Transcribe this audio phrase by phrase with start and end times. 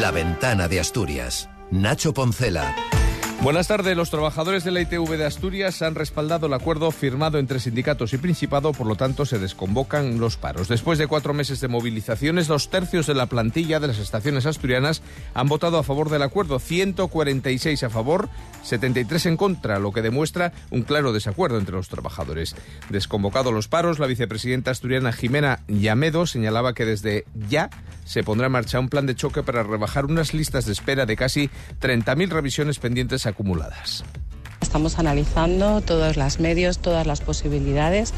[0.00, 1.50] La ventana de Asturias.
[1.70, 2.74] Nacho Poncela.
[3.42, 3.96] Buenas tardes.
[3.96, 8.18] Los trabajadores de la ITV de Asturias han respaldado el acuerdo firmado entre sindicatos y
[8.18, 10.68] Principado, por lo tanto se desconvocan los paros.
[10.68, 15.00] Después de cuatro meses de movilizaciones, dos tercios de la plantilla de las estaciones asturianas
[15.32, 18.28] han votado a favor del acuerdo, 146 a favor,
[18.62, 22.54] 73 en contra, lo que demuestra un claro desacuerdo entre los trabajadores.
[22.90, 27.70] Desconvocados los paros, la vicepresidenta asturiana Jimena Llamedo señalaba que desde ya
[28.04, 31.16] se pondrá en marcha un plan de choque para rebajar unas listas de espera de
[31.16, 31.48] casi
[31.80, 34.04] 30.000 revisiones pendientes acumuladas.
[34.60, 38.12] Estamos analizando todos los medios, todas las posibilidades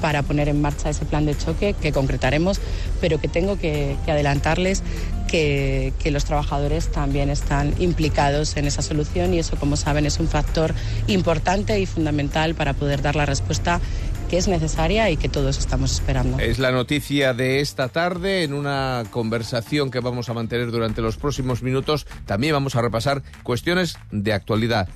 [0.00, 2.60] para poner en marcha ese plan de choque que concretaremos,
[3.00, 4.82] pero que tengo que, adelantarles
[5.26, 10.20] que, que, los trabajadores también están implicados en esa solución y eso, como saben, es
[10.20, 10.74] un factor
[11.08, 13.80] importante y fundamental para poder dar la respuesta
[14.28, 16.38] que es necesaria y que todos estamos esperando.
[16.38, 21.16] Es la noticia de esta tarde en una conversación que vamos a mantener durante los
[21.16, 22.06] próximos minutos.
[22.26, 24.88] También vamos a repasar cuestiones de actualidad.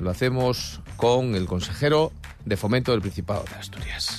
[0.00, 2.12] Lo hacemos con el consejero
[2.44, 4.18] de fomento del Principado de Asturias.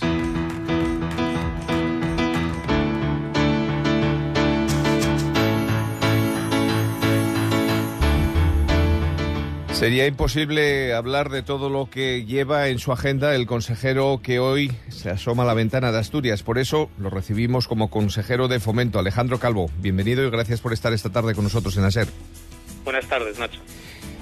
[9.80, 14.72] Sería imposible hablar de todo lo que lleva en su agenda el consejero que hoy
[14.90, 16.44] se asoma a la ventana de Asturias.
[16.44, 19.68] Por eso lo recibimos como consejero de fomento, Alejandro Calvo.
[19.78, 22.08] Bienvenido y gracias por estar esta tarde con nosotros en ASER.
[22.84, 23.62] Buenas tardes, Nacho.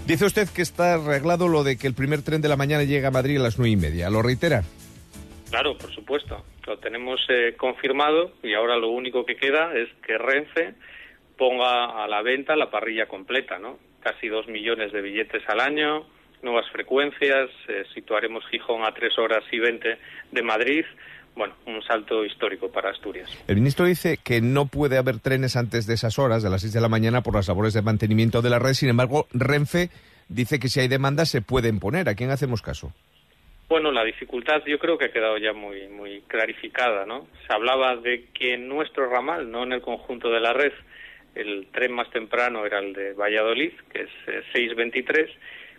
[0.05, 3.07] Dice usted que está arreglado lo de que el primer tren de la mañana llega
[3.07, 4.11] a Madrid a las nueve y media.
[4.11, 4.61] ¿Lo reitera?
[5.49, 6.45] Claro, por supuesto.
[6.67, 10.75] Lo tenemos eh, confirmado y ahora lo único que queda es que Renfe
[11.35, 13.79] ponga a la venta la parrilla completa, ¿no?
[14.07, 16.05] Casi dos millones de billetes al año,
[16.41, 19.97] nuevas frecuencias, eh, situaremos Gijón a tres horas y veinte
[20.31, 20.85] de Madrid.
[21.35, 23.29] Bueno, un salto histórico para Asturias.
[23.47, 26.73] El ministro dice que no puede haber trenes antes de esas horas, de las seis
[26.73, 28.73] de la mañana, por las labores de mantenimiento de la red.
[28.73, 29.89] Sin embargo, Renfe
[30.29, 32.07] dice que si hay demanda se pueden poner.
[32.07, 32.93] ¿A quién hacemos caso?
[33.67, 37.27] Bueno, la dificultad yo creo que ha quedado ya muy, muy clarificada, ¿no?
[37.45, 40.71] Se hablaba de que en nuestro ramal, no en el conjunto de la red,
[41.35, 44.09] el tren más temprano era el de Valladolid, que es
[44.53, 45.35] 6.23, eh,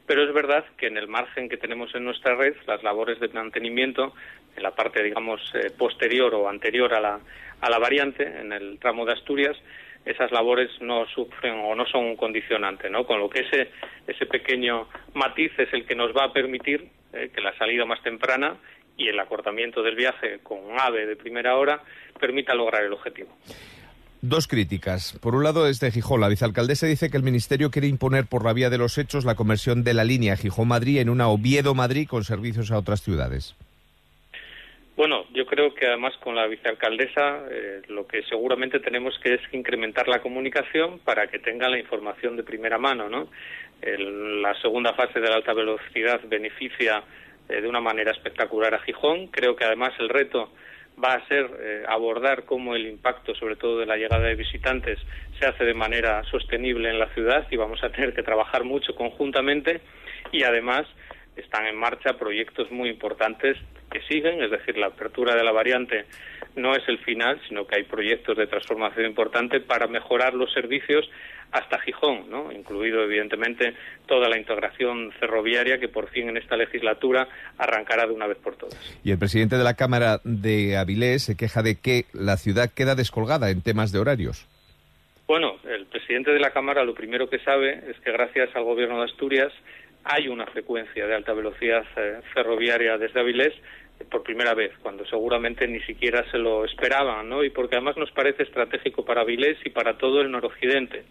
[0.06, 3.28] pero es verdad que en el margen que tenemos en nuestra red, las labores de
[3.28, 4.14] mantenimiento,
[4.56, 7.20] en la parte, digamos, eh, posterior o anterior a la,
[7.60, 9.56] a la variante, en el tramo de Asturias,
[10.04, 13.04] esas labores no sufren o no son un condicionante, ¿no?
[13.04, 13.70] Con lo que ese,
[14.06, 18.02] ese pequeño matiz es el que nos va a permitir eh, que la salida más
[18.02, 18.56] temprana
[18.96, 21.82] y el acortamiento del viaje con AVE de primera hora
[22.18, 23.36] permita lograr el objetivo.
[24.20, 25.16] Dos críticas.
[25.22, 28.52] Por un lado, desde Gijón, la vicealcaldesa dice que el Ministerio quiere imponer por la
[28.52, 32.72] vía de los hechos la conversión de la línea Gijón-Madrid en una Oviedo-Madrid con servicios
[32.72, 33.54] a otras ciudades.
[34.96, 39.40] Bueno, yo creo que además con la vicealcaldesa eh, lo que seguramente tenemos que es
[39.52, 43.28] incrementar la comunicación para que tenga la información de primera mano, ¿no?
[43.80, 47.04] la segunda fase de la alta velocidad beneficia
[47.48, 49.28] eh, de una manera espectacular a Gijón.
[49.28, 50.50] Creo que además el reto
[51.02, 54.98] va a ser eh, abordar cómo el impacto, sobre todo de la llegada de visitantes,
[55.38, 58.94] se hace de manera sostenible en la ciudad y vamos a tener que trabajar mucho
[58.94, 59.80] conjuntamente.
[60.32, 60.86] Y además
[61.36, 63.56] están en marcha proyectos muy importantes
[63.90, 66.04] que siguen, es decir, la apertura de la variante
[66.58, 71.08] no es el final, sino que hay proyectos de transformación importante para mejorar los servicios
[71.52, 72.52] hasta Gijón, ¿no?
[72.52, 73.74] incluido evidentemente
[74.06, 77.26] toda la integración ferroviaria que por fin en esta legislatura
[77.56, 78.76] arrancará de una vez por todas.
[79.02, 82.94] Y el presidente de la Cámara de Avilés se queja de que la ciudad queda
[82.94, 84.46] descolgada en temas de horarios.
[85.26, 88.98] Bueno, el presidente de la Cámara lo primero que sabe es que gracias al Gobierno
[88.98, 89.52] de Asturias
[90.04, 93.52] hay una frecuencia de alta velocidad eh, ferroviaria desde Avilés
[94.10, 97.44] por primera vez, cuando seguramente ni siquiera se lo esperaban, ¿no?
[97.44, 101.04] Y porque además nos parece estratégico para Avilés y para todo el noroccidente.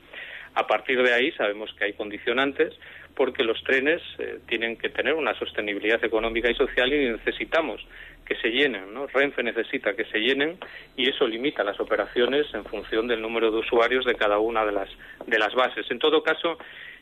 [0.56, 2.74] A partir de ahí sabemos que hay condicionantes
[3.16, 7.86] porque los trenes eh, tienen que tener una sostenibilidad económica y social y necesitamos
[8.26, 9.08] que se llenen, ¿no?
[9.08, 10.58] Renfe necesita que se llenen
[10.96, 14.72] y eso limita las operaciones en función del número de usuarios de cada una de
[14.72, 14.90] las
[15.26, 15.90] de las bases.
[15.90, 16.58] En todo caso,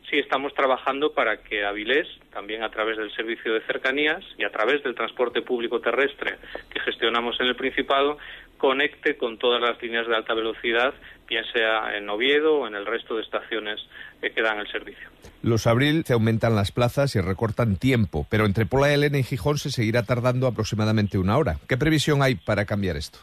[0.09, 4.51] sí estamos trabajando para que Avilés, también a través del servicio de cercanías y a
[4.51, 6.37] través del transporte público terrestre
[6.69, 8.17] que gestionamos en el Principado,
[8.57, 10.93] conecte con todas las líneas de alta velocidad,
[11.27, 13.79] bien sea en Oviedo o en el resto de estaciones
[14.21, 15.07] que dan el servicio.
[15.43, 19.57] Los abril se aumentan las plazas y recortan tiempo, pero entre Pola Elena y Gijón
[19.57, 21.57] se seguirá tardando aproximadamente una hora.
[21.67, 23.19] ¿Qué previsión hay para cambiar esto?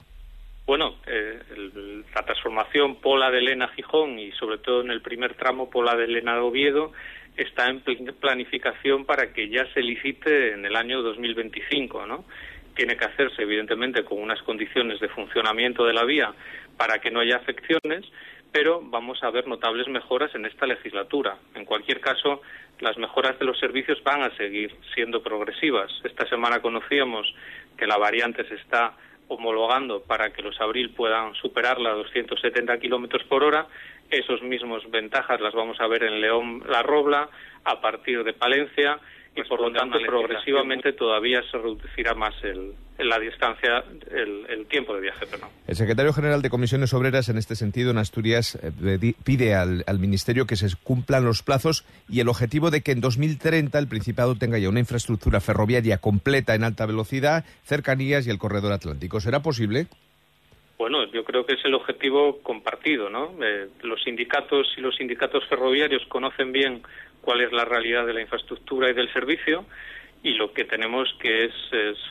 [2.15, 6.05] La transformación Pola de Elena Gijón y sobre todo en el primer tramo Pola de
[6.05, 6.93] Elena de Oviedo
[7.37, 12.25] está en planificación para que ya se licite en el año 2025, ¿no?
[12.75, 16.35] Tiene que hacerse evidentemente con unas condiciones de funcionamiento de la vía
[16.77, 18.05] para que no haya afecciones,
[18.51, 21.39] pero vamos a ver notables mejoras en esta legislatura.
[21.55, 22.43] En cualquier caso,
[22.81, 25.91] las mejoras de los servicios van a seguir siendo progresivas.
[26.05, 27.35] Esta semana conocíamos
[27.79, 28.95] que la variante se está
[29.33, 33.67] homologando para que los abril puedan superarla a 270 kilómetros por hora.
[34.11, 37.29] Esos mismos ventajas las vamos a ver en León La Robla,
[37.65, 38.99] a partir de Palencia
[39.35, 45.01] y por lo tanto progresivamente todavía se reducirá más el, la distancia, el, tiempo de
[45.03, 45.27] viaje.
[45.67, 49.99] El secretario general de Comisiones Obreras, en este sentido, en Asturias, eh, pide al, al,
[49.99, 54.35] Ministerio que se cumplan los plazos y el objetivo de que en 2030 el Principado
[54.35, 59.21] tenga ya una infraestructura ferroviaria completa en alta velocidad, cercanías y el corredor atlántico.
[59.21, 59.89] ¿Será posible?
[60.83, 63.37] Bueno, yo creo que es el objetivo compartido, ¿no?
[63.41, 66.83] Eh, los sindicatos y los sindicatos ferroviarios conocen bien
[67.21, 69.65] cuál es la realidad de la infraestructura y del servicio
[70.25, 71.53] y lo que tenemos que es,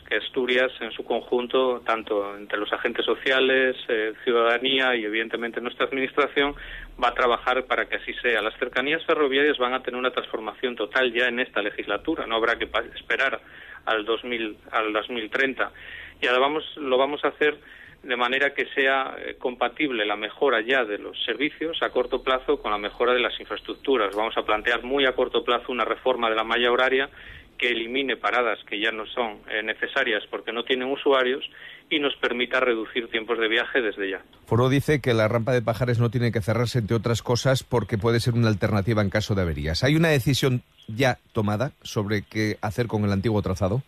[0.08, 5.84] que Asturias en su conjunto, tanto entre los agentes sociales, eh, ciudadanía y evidentemente nuestra
[5.84, 6.54] administración,
[6.98, 8.40] va a trabajar para que así sea.
[8.40, 12.56] Las cercanías ferroviarias van a tener una transformación total ya en esta legislatura, no habrá
[12.56, 13.38] que esperar
[13.84, 15.70] al 2000, al 2030
[16.22, 17.58] y ahora vamos, lo vamos a hacer
[18.02, 22.60] de manera que sea eh, compatible la mejora ya de los servicios a corto plazo
[22.60, 24.14] con la mejora de las infraestructuras.
[24.14, 27.08] Vamos a plantear muy a corto plazo una reforma de la malla horaria
[27.58, 31.48] que elimine paradas que ya no son eh, necesarias porque no tienen usuarios
[31.88, 34.22] y nos permita reducir tiempos de viaje desde ya.
[34.46, 37.98] Foro dice que la rampa de Pajares no tiene que cerrarse, entre otras cosas, porque
[37.98, 39.84] puede ser una alternativa en caso de averías.
[39.84, 43.82] ¿Hay una decisión ya tomada sobre qué hacer con el antiguo trazado?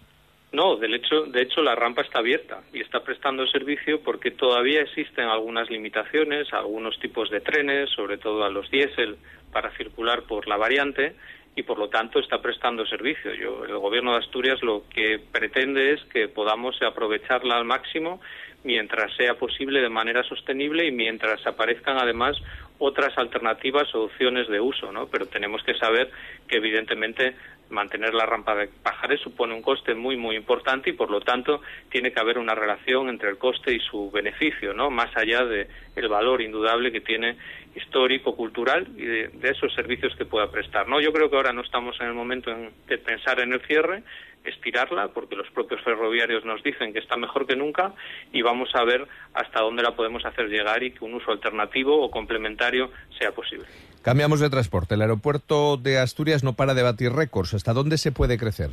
[0.54, 4.82] No, de hecho, de hecho la rampa está abierta y está prestando servicio porque todavía
[4.82, 9.16] existen algunas limitaciones, algunos tipos de trenes, sobre todo a los diésel,
[9.52, 11.16] para circular por la variante
[11.56, 13.34] y por lo tanto está prestando servicio.
[13.34, 18.20] Yo, el Gobierno de Asturias lo que pretende es que podamos aprovecharla al máximo
[18.62, 22.36] mientras sea posible de manera sostenible y mientras aparezcan además
[22.78, 25.06] otras alternativas o opciones de uso, ¿no?
[25.06, 26.10] Pero tenemos que saber
[26.48, 27.34] que evidentemente
[27.74, 31.60] mantener la rampa de Pajares supone un coste muy muy importante y por lo tanto
[31.90, 34.90] tiene que haber una relación entre el coste y su beneficio, ¿no?
[34.90, 37.36] Más allá de el valor indudable que tiene
[37.74, 41.00] histórico, cultural y de, esos servicios que pueda prestar, ¿no?
[41.00, 42.50] Yo creo que ahora no estamos en el momento
[42.86, 44.02] de pensar en el cierre,
[44.44, 47.92] estirarla porque los propios ferroviarios nos dicen que está mejor que nunca
[48.32, 52.00] y vamos a ver hasta dónde la podemos hacer llegar y que un uso alternativo
[52.00, 53.66] o complementario sea posible.
[54.02, 54.94] Cambiamos de transporte.
[54.94, 57.54] El aeropuerto de Asturias no para de batir récords.
[57.54, 58.70] ¿Hasta dónde se puede crecer?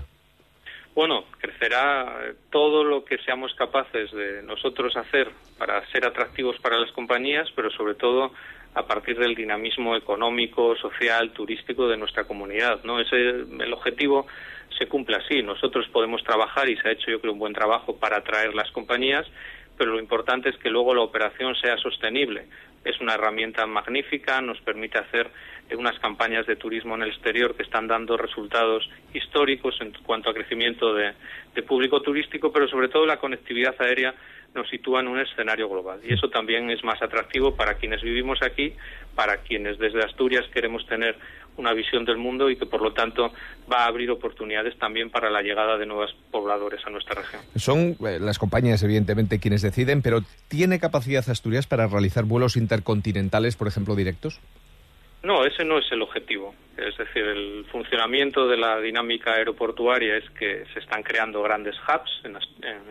[0.93, 6.91] Bueno, crecerá todo lo que seamos capaces de nosotros hacer para ser atractivos para las
[6.91, 8.33] compañías, pero sobre todo
[8.73, 12.83] a partir del dinamismo económico, social, turístico de nuestra comunidad.
[12.83, 12.99] ¿no?
[12.99, 14.27] Ese, el objetivo
[14.77, 15.41] se cumple así.
[15.43, 18.71] Nosotros podemos trabajar y se ha hecho yo creo un buen trabajo para atraer las
[18.71, 19.25] compañías,
[19.77, 22.45] pero lo importante es que luego la operación sea sostenible.
[22.83, 25.29] Es una herramienta magnífica, nos permite hacer
[25.77, 30.33] unas campañas de turismo en el exterior que están dando resultados históricos en cuanto a
[30.33, 31.13] crecimiento de,
[31.53, 34.13] de público turístico, pero sobre todo la conectividad aérea
[34.53, 35.99] nos sitúa en un escenario global.
[36.03, 38.73] Y eso también es más atractivo para quienes vivimos aquí,
[39.15, 41.15] para quienes desde Asturias queremos tener
[41.57, 43.31] una visión del mundo y que por lo tanto
[43.71, 47.41] va a abrir oportunidades también para la llegada de nuevos pobladores a nuestra región.
[47.55, 53.55] Son eh, las compañías evidentemente quienes deciden, pero ¿tiene capacidad Asturias para realizar vuelos intercontinentales,
[53.55, 54.39] por ejemplo, directos?
[55.23, 56.55] No, ese no es el objetivo.
[56.77, 62.21] Es decir, el funcionamiento de la dinámica aeroportuaria es que se están creando grandes hubs.
[62.23, 62.37] En,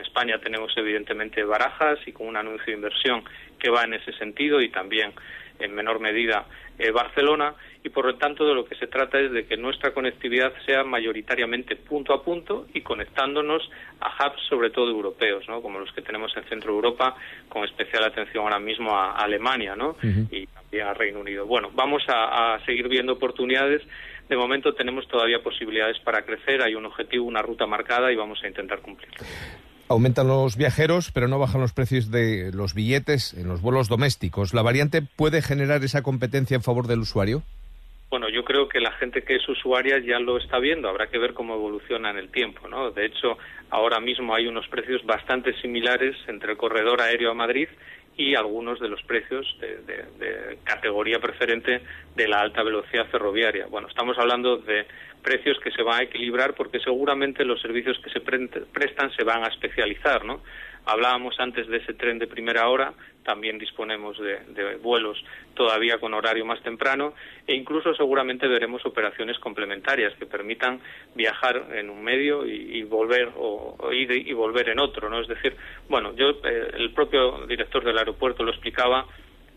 [0.00, 3.24] España tenemos evidentemente Barajas y con un anuncio de inversión
[3.58, 5.12] que va en ese sentido y también
[5.60, 6.46] en menor medida
[6.78, 9.92] eh, Barcelona y por lo tanto de lo que se trata es de que nuestra
[9.92, 15.62] conectividad sea mayoritariamente punto a punto y conectándonos a hubs sobre todo europeos, ¿no?
[15.62, 17.16] como los que tenemos en Centro Europa,
[17.48, 19.96] con especial atención ahora mismo a, Alemania ¿no?
[20.02, 21.46] y también a Reino Unido.
[21.46, 23.82] Bueno, vamos a, a seguir viendo oportunidades.
[24.28, 28.42] De momento tenemos todavía posibilidades para crecer, hay un objetivo, una ruta marcada y vamos
[28.42, 29.18] a intentar cumplirlo.
[29.90, 34.54] Aumentan los viajeros, pero no bajan los precios de los billetes en los vuelos domésticos.
[34.54, 37.42] ¿La variante puede generar esa competencia en favor del usuario?
[38.08, 40.88] Bueno, yo creo que la gente que es usuaria ya lo está viendo.
[40.88, 42.92] Habrá que ver cómo evoluciona en el tiempo, ¿no?
[42.92, 43.36] De hecho,
[43.68, 47.66] ahora mismo hay unos precios bastante similares entre el corredor aéreo a Madrid
[48.20, 51.80] y algunos de los precios de, categoría preferente
[52.14, 53.66] de la alta velocidad ferroviaria.
[53.66, 54.84] Bueno, estamos hablando de
[55.22, 59.42] precios que se van a equilibrar porque seguramente los servicios que se prestan se van
[59.42, 60.42] a especializar, ¿no?
[60.86, 65.22] Hablábamos antes de ese tren de primera hora, también disponemos de, vuelos
[65.54, 67.14] todavía con horario más temprano
[67.46, 70.80] e incluso seguramente veremos operaciones complementarias que permitan
[71.14, 75.20] viajar en un medio y, volver o, ir y volver en otro, ¿no?
[75.20, 75.54] Es decir,
[75.88, 79.06] bueno, yo eh, el propio director del aeropuerto lo explicaba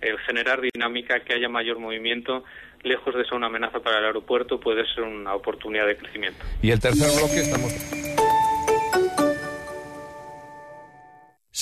[0.01, 2.43] el generar dinámica, que haya mayor movimiento,
[2.83, 6.43] lejos de ser una amenaza para el aeropuerto, puede ser una oportunidad de crecimiento.
[6.61, 8.02] Y el tercer bloque estamos.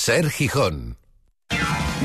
[0.03, 0.97] Ser Gijón.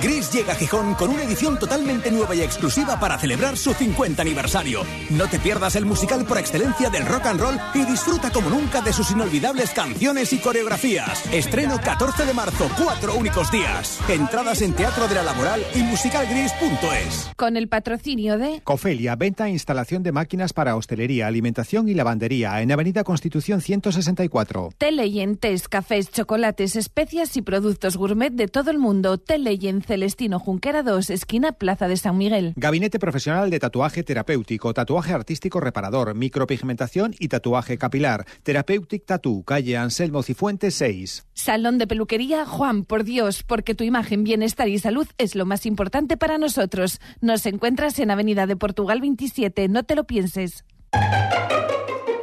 [0.07, 4.23] Gris llega a Gijón con una edición totalmente nueva y exclusiva para celebrar su 50
[4.23, 4.83] aniversario.
[5.11, 8.81] No te pierdas el musical por excelencia del rock and roll y disfruta como nunca
[8.83, 11.27] de sus inolvidables canciones y coreografías.
[11.33, 13.99] Estreno 14 de marzo, cuatro únicos días.
[14.09, 17.31] Entradas en Teatro de la Laboral y musicalgris.es.
[17.35, 22.63] Con el patrocinio de Cofelia, venta e instalación de máquinas para hostelería, alimentación y lavandería
[22.63, 24.71] en Avenida Constitución 164.
[24.79, 29.19] Teleyentes, cafés, chocolates, especias y productos gourmet de todo el mundo.
[29.19, 32.53] Teleyen Celestino Junquera 2, esquina Plaza de San Miguel.
[32.57, 38.27] Gabinete profesional de tatuaje terapéutico, tatuaje artístico reparador, micropigmentación y tatuaje capilar.
[38.43, 41.25] Therapeutic Tattoo, calle Anselmo Cifuentes 6.
[41.33, 45.65] Salón de peluquería Juan, por Dios, porque tu imagen, bienestar y salud es lo más
[45.65, 47.01] importante para nosotros.
[47.23, 50.67] Nos encuentras en Avenida de Portugal 27, no te lo pienses.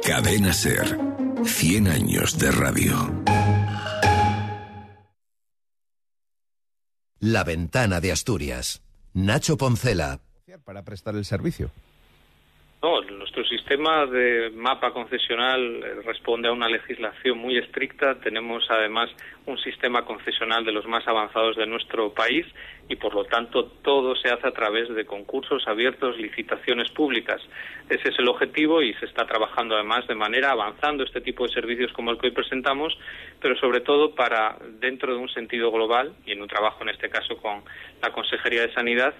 [0.06, 0.96] Cadena Ser.
[1.44, 3.24] 100 años de radio.
[7.26, 8.82] La ventana de Asturias.
[9.14, 10.20] Nacho Poncela.
[12.84, 18.16] No, nuestro sistema de mapa concesional eh, responde a una legislación muy estricta.
[18.20, 19.08] Tenemos además
[19.46, 22.44] un sistema concesional de los más avanzados de nuestro país
[22.90, 27.40] y por lo tanto todo se hace a través de concursos abiertos, licitaciones públicas.
[27.88, 31.54] Ese es el objetivo y se está trabajando además de manera avanzando este tipo de
[31.54, 32.92] servicios como el que hoy presentamos,
[33.40, 37.08] pero sobre todo para dentro de un sentido global y en un trabajo en este
[37.08, 37.62] caso con
[38.02, 39.14] la Consejería de Sanidad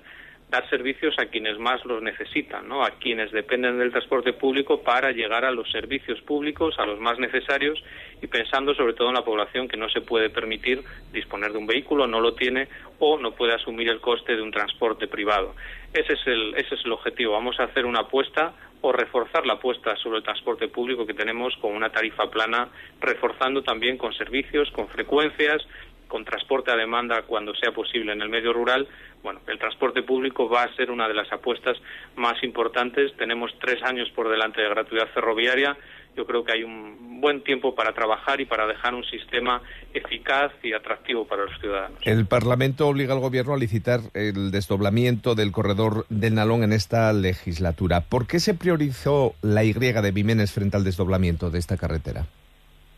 [0.55, 2.85] dar servicios a quienes más los necesitan, ¿no?
[2.85, 7.19] a quienes dependen del transporte público para llegar a los servicios públicos, a los más
[7.19, 7.83] necesarios
[8.23, 11.67] y pensando sobre todo en la población que no se puede permitir disponer de un
[11.67, 12.69] vehículo, no lo tiene
[13.01, 15.57] o no puede asumir el coste de un transporte privado.
[15.93, 17.33] Ese es el, ese es el objetivo.
[17.33, 21.57] Vamos a hacer una apuesta o reforzar la apuesta sobre el transporte público que tenemos
[21.57, 22.69] con una tarifa plana,
[23.01, 25.67] reforzando también con servicios, con frecuencias,
[26.15, 28.87] con transporte a demanda cuando sea posible en el medio rural,
[29.25, 31.77] bueno, el transporte público va a ser una de las apuestas
[32.15, 33.13] más importantes.
[33.17, 35.77] Tenemos tres años por delante de gratuidad ferroviaria.
[36.17, 39.61] Yo creo que hay un buen tiempo para trabajar y para dejar un sistema
[39.93, 41.99] eficaz y atractivo para los ciudadanos.
[42.05, 47.13] El Parlamento obliga al Gobierno a licitar el desdoblamiento del corredor del Nalón en esta
[47.13, 48.03] legislatura.
[48.03, 52.27] ¿Por qué se priorizó la Y de Vimenes frente al desdoblamiento de esta carretera?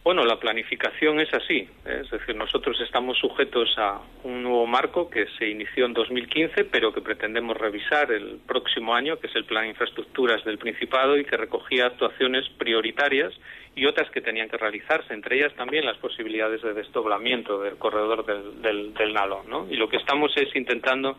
[0.07, 2.03] Bueno, la planificación es así, ¿eh?
[2.05, 6.93] es decir, nosotros estamos sujetos a un nuevo marco que se inició en 2015, pero
[6.93, 11.25] que pretendemos revisar el próximo año, que es el Plan de Infraestructuras del Principado y
[11.25, 13.33] que recogía actuaciones prioritarias
[13.75, 18.25] y otras que tenían que realizarse, entre ellas también las posibilidades de desdoblamiento del corredor
[18.25, 19.67] del, del, del Nalo, ¿no?
[19.69, 21.19] Y lo que estamos es intentando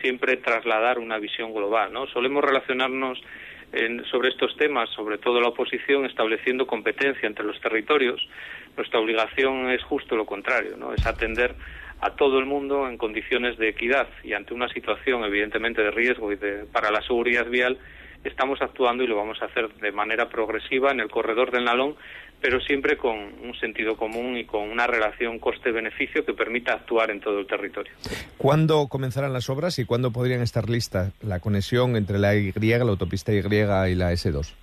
[0.00, 2.06] siempre trasladar una visión global, ¿no?
[2.06, 3.20] Solemos relacionarnos
[4.10, 8.20] sobre estos temas, sobre todo la oposición, estableciendo competencia entre los territorios.
[8.76, 10.92] Nuestra obligación es justo lo contrario, ¿no?
[10.92, 11.54] es atender
[12.00, 16.32] a todo el mundo en condiciones de equidad y ante una situación evidentemente de riesgo
[16.32, 17.78] y de, para la seguridad vial
[18.24, 21.96] estamos actuando y lo vamos a hacer de manera progresiva en el corredor del Nalón,
[22.40, 27.20] pero siempre con un sentido común y con una relación coste-beneficio que permita actuar en
[27.20, 27.92] todo el territorio.
[28.38, 32.82] ¿Cuándo comenzarán las obras y cuándo podrían estar listas la conexión entre la Y, la
[32.82, 34.54] autopista Y y la S2?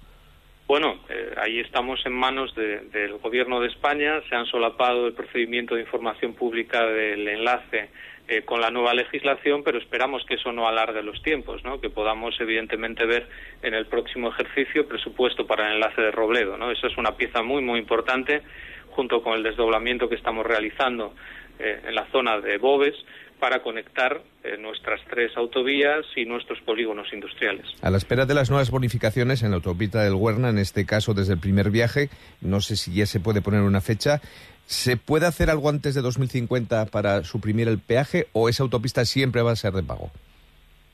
[0.68, 4.22] Bueno, eh, ahí estamos en manos del Gobierno de España.
[4.28, 7.90] Se han solapado el procedimiento de información pública del enlace
[8.30, 11.80] eh, con la nueva legislación, pero esperamos que eso no alargue los tiempos, ¿no?
[11.80, 13.30] que podamos evidentemente ver
[13.62, 16.58] en el próximo ejercicio presupuesto para el enlace de Robledo.
[16.58, 16.70] ¿no?
[16.70, 18.42] Eso es una pieza muy, muy importante,
[18.90, 21.14] junto con el desdoblamiento que estamos realizando
[21.60, 22.96] eh, en la zona de Boves
[23.40, 27.66] para conectar eh, nuestras tres autovías y nuestros polígonos industriales.
[27.82, 31.14] A la espera de las nuevas bonificaciones en la autopista del Huerna, en este caso
[31.14, 32.10] desde el primer viaje,
[32.42, 34.22] no sé si ya se puede poner una fecha,
[34.68, 39.42] ¿Se puede hacer algo antes de 2050 para suprimir el peaje o esa autopista siempre
[39.42, 40.12] va a ser de pago?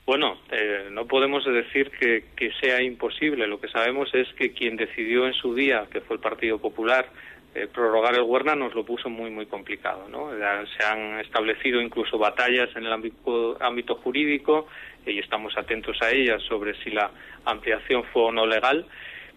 [0.06, 3.48] Bueno, eh, no podemos decir que, sea imposible.
[3.48, 7.08] Lo que sabemos es que quien decidió en su día, que fue el Partido Popular,
[7.54, 10.08] eh, prorrogar el Huerna nos lo puso muy, muy complicado.
[10.08, 10.30] ¿no?
[10.76, 14.66] Se han establecido incluso batallas en el ámbito, jurídico
[15.06, 17.10] y estamos atentos a ellas sobre si la
[17.44, 18.86] ampliación fue o no legal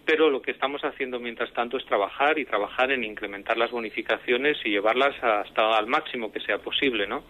[0.04, 4.56] pero lo que estamos haciendo mientras tanto es trabajar y trabajar en incrementar las bonificaciones
[4.64, 7.24] y llevarlas hasta al máximo que sea posible, ¿no?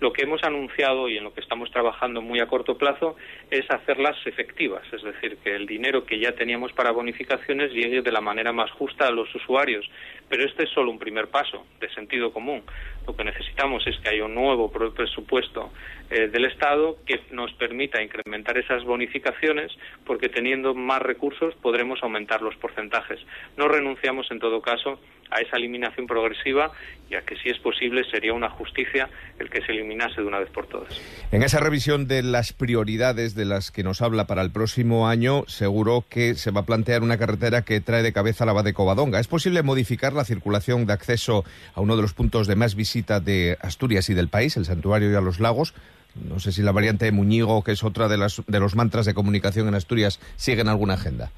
[0.00, 3.16] Lo que hemos anunciado y en lo que estamos trabajando muy a corto plazo
[3.50, 8.10] es hacerlas efectivas, es decir, que el dinero que ya teníamos para bonificaciones llegue de
[8.10, 9.86] la manera más justa a los usuarios.
[10.30, 12.62] Pero este es solo un primer paso de sentido común.
[13.06, 15.70] Lo que necesitamos es que haya un nuevo presupuesto
[16.10, 19.70] eh, del Estado que nos permita incrementar esas bonificaciones
[20.06, 23.20] porque teniendo más recursos podremos aumentar los porcentajes.
[23.58, 24.98] No renunciamos en todo caso
[25.30, 26.72] a esa eliminación progresiva
[27.08, 29.08] y a que si es posible sería una justicia
[29.38, 30.88] el que se eliminase de una vez por todas.
[31.32, 35.44] En esa revisión de las prioridades de las que nos habla para el próximo año,
[35.48, 39.20] seguro que se va a plantear una carretera que trae de cabeza la de Covadonga.
[39.20, 41.44] ¿Es posible modificar la circulación de acceso
[41.74, 45.10] a uno de los puntos de más visita de Asturias y del país, el santuario
[45.10, 45.74] y a los lagos?
[46.14, 49.06] No sé si la variante de Muñigo, que es otra de, las, de los mantras
[49.06, 51.30] de comunicación en Asturias, sigue en alguna agenda.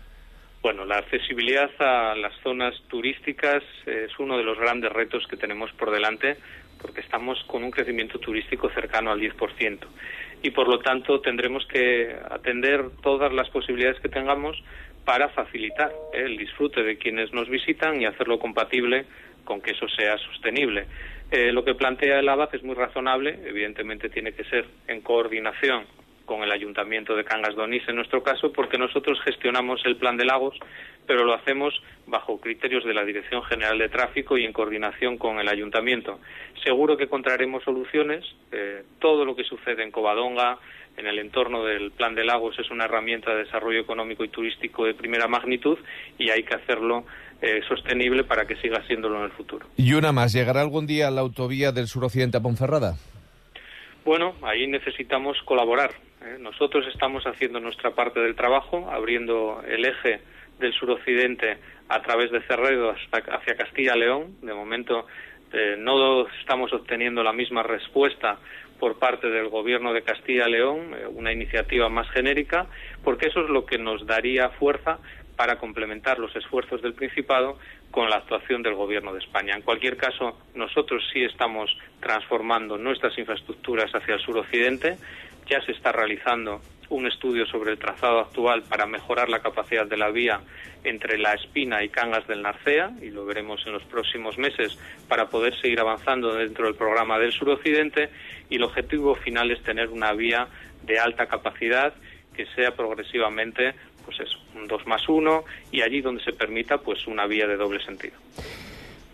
[0.63, 5.73] Bueno, la accesibilidad a las zonas turísticas es uno de los grandes retos que tenemos
[5.73, 6.37] por delante
[6.81, 9.79] porque estamos con un crecimiento turístico cercano al 10%
[10.41, 14.63] y por lo tanto tendremos que atender todas las posibilidades que tengamos
[15.05, 16.23] para facilitar ¿eh?
[16.27, 19.05] el disfrute de quienes nos visitan y hacerlo compatible
[19.45, 20.87] con que eso sea sostenible.
[21.33, 25.87] Eh, lo que plantea el ABAC es muy razonable, evidentemente tiene que ser en coordinación
[26.25, 30.17] con el Ayuntamiento de Cangas de Onís en nuestro caso, porque nosotros gestionamos el plan
[30.17, 30.59] de lagos,
[31.07, 31.75] pero lo hacemos
[32.07, 36.21] bajo criterios de la Dirección General de Tráfico y en coordinación con el Ayuntamiento.
[36.65, 38.25] Seguro que encontraremos soluciones.
[38.53, 40.59] Eh, todo lo que sucede en Covadonga,
[40.97, 44.85] en el entorno del plan de lagos, es una herramienta de desarrollo económico y turístico
[44.85, 45.79] de primera magnitud
[46.19, 47.05] y hay que hacerlo
[47.41, 49.67] eh, sostenible para que siga siéndolo en el futuro.
[49.77, 52.97] Y una más, ¿llegará algún día la autovía del suroccidente a Ponferrada?
[54.05, 55.93] Bueno, ahí necesitamos colaborar.
[56.25, 56.37] ¿eh?
[56.41, 60.21] Nosotros estamos haciendo nuestra parte del trabajo, abriendo el eje
[60.59, 64.39] del suroccidente a través de Cerredo hasta hacia Castilla-León.
[64.43, 65.07] De momento
[65.53, 68.39] eh, no estamos obteniendo la misma respuesta
[68.81, 72.67] por parte del Gobierno de Castilla-León, eh, una iniciativa más genérica,
[73.05, 74.99] porque eso es lo que nos daría fuerza
[75.37, 77.59] para complementar los esfuerzos del Principado
[77.91, 79.55] con la actuación del Gobierno de España.
[79.55, 84.97] En cualquier caso, nosotros sí estamos transformando nuestras infraestructuras hacia el suroccidente.
[85.47, 89.97] Ya se está realizando un estudio sobre el trazado actual para mejorar la capacidad de
[89.97, 90.41] la vía
[90.85, 95.29] entre La Espina y Cangas del Narcea, y lo veremos en los próximos meses para
[95.29, 98.11] poder seguir avanzando dentro del programa del suroccidente.
[98.51, 100.49] Y el objetivo final es tener una vía
[100.83, 101.95] de alta capacidad
[102.35, 107.07] que sea progresivamente pues eso, un 2 más 1 y allí donde se permita pues
[107.07, 108.15] una vía de doble sentido.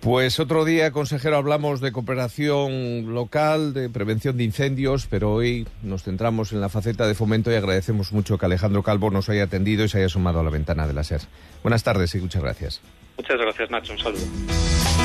[0.01, 6.05] Pues otro día, consejero, hablamos de cooperación local, de prevención de incendios, pero hoy nos
[6.05, 9.85] centramos en la faceta de fomento y agradecemos mucho que Alejandro Calvo nos haya atendido
[9.85, 11.22] y se haya sumado a la ventana de la SER.
[11.64, 12.81] Buenas tardes y muchas gracias.
[13.16, 13.92] Muchas gracias, Nacho.
[13.92, 14.97] Un saludo.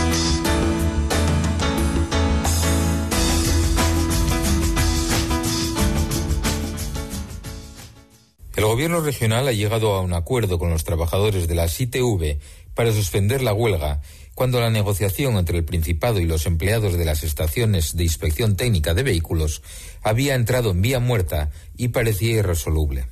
[8.56, 12.38] El gobierno regional ha llegado a un acuerdo con los trabajadores de la ITV
[12.76, 14.02] para suspender la huelga
[14.36, 18.94] cuando la negociación entre el Principado y los empleados de las estaciones de inspección técnica
[18.94, 19.64] de vehículos
[20.04, 23.08] había entrado en vía muerta y parecía irresoluble.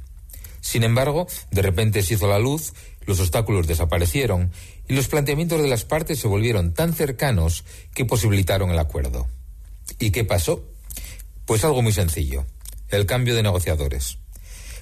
[0.62, 2.73] Sin embargo, de repente se hizo la luz,
[3.08, 4.51] los obstáculos desaparecieron
[4.88, 9.27] y los planteamientos de las partes se volvieron tan cercanos que posibilitaron el acuerdo.
[9.97, 10.63] ¿Y qué pasó?
[11.45, 12.45] Pues algo muy sencillo,
[12.89, 14.21] el cambio de negociadores.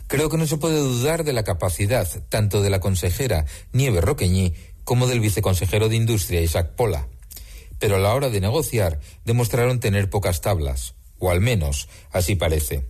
[0.09, 4.55] Creo que no se puede dudar de la capacidad tanto de la consejera Nieve Roqueñi
[4.83, 7.07] como del viceconsejero de Industria Isaac Pola.
[7.77, 12.87] Pero a la hora de negociar demostraron tener pocas tablas, o al menos así parece.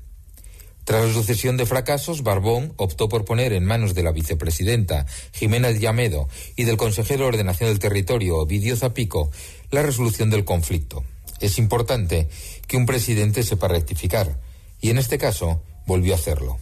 [0.86, 5.71] Tras la sucesión de fracasos, Barbón optó por poner en manos de la vicepresidenta Jimena
[5.71, 9.29] Llamedo y del consejero de Ordenación del Territorio Ovidio Zapico
[9.71, 11.03] la resolución del conflicto.
[11.41, 12.29] Es importante
[12.65, 14.39] que un presidente sepa rectificar,
[14.79, 16.60] y en este caso volvió a hacerlo.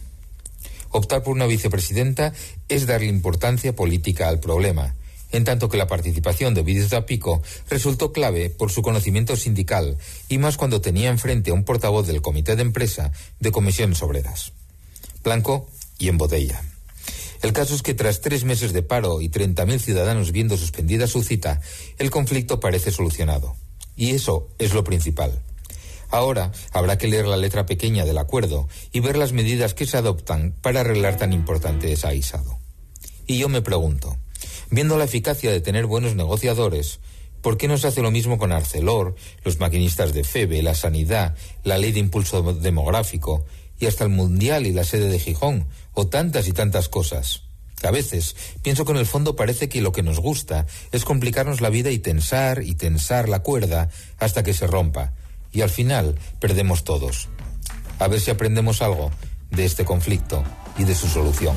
[0.98, 2.32] Optar por una vicepresidenta
[2.68, 4.96] es darle importancia política al problema,
[5.30, 9.96] en tanto que la participación de Vides Pico resultó clave por su conocimiento sindical
[10.28, 14.50] y más cuando tenía enfrente a un portavoz del Comité de Empresa de Comisiones Obreras.
[15.22, 15.68] Blanco
[16.00, 16.60] y en botella.
[17.42, 21.22] El caso es que tras tres meses de paro y 30.000 ciudadanos viendo suspendida su
[21.22, 21.60] cita,
[21.98, 23.54] el conflicto parece solucionado.
[23.94, 25.38] Y eso es lo principal.
[26.10, 29.96] Ahora habrá que leer la letra pequeña del acuerdo y ver las medidas que se
[29.96, 32.58] adoptan para arreglar tan importante ese aisado.
[33.26, 34.16] Y yo me pregunto,
[34.70, 37.00] viendo la eficacia de tener buenos negociadores,
[37.42, 41.36] ¿por qué no se hace lo mismo con Arcelor, los maquinistas de FEBE, la sanidad,
[41.62, 43.44] la ley de impulso demográfico
[43.78, 47.42] y hasta el Mundial y la sede de Gijón, o tantas y tantas cosas?
[47.82, 51.60] A veces pienso que en el fondo parece que lo que nos gusta es complicarnos
[51.60, 55.12] la vida y tensar y tensar la cuerda hasta que se rompa,
[55.52, 57.28] y al final perdemos todos.
[57.98, 59.10] A ver si aprendemos algo
[59.50, 60.44] de este conflicto
[60.76, 61.56] y de su solución.